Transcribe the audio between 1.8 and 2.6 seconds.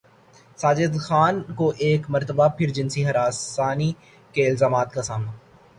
ایک مرتبہ